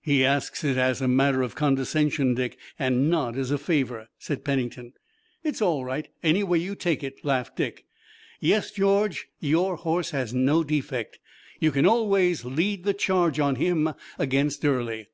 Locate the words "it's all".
5.44-5.84